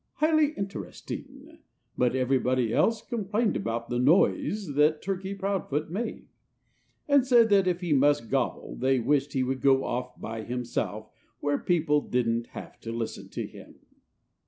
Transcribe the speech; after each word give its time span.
_"highly 0.15 0.53
interesting. 0.53 1.59
But 1.95 2.15
everybody 2.15 2.73
else 2.73 3.03
complained 3.03 3.55
about 3.55 3.87
the 3.87 3.99
noise 3.99 4.73
that 4.73 4.99
Turkey 5.03 5.35
Proudfoot 5.35 5.91
made, 5.91 6.27
and 7.07 7.23
said 7.23 7.49
that 7.49 7.67
if 7.67 7.81
he 7.81 7.93
must 7.93 8.31
gobble 8.31 8.75
they 8.75 8.97
wished 8.99 9.33
he 9.33 9.43
would 9.43 9.61
go 9.61 9.83
off 9.83 10.19
by 10.19 10.41
himself, 10.41 11.11
where 11.39 11.59
people 11.59 12.01
didn't 12.01 12.47
have 12.47 12.79
to 12.79 12.91
listen 12.91 13.29
to 13.29 13.45
him. 13.45 13.75